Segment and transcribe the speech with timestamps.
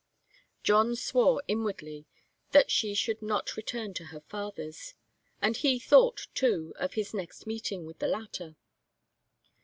[0.63, 2.07] John swore, inwardly,
[2.53, 4.95] that she should not return to her father's.
[5.43, 8.55] And he thought, too, of his next meeting with the latter.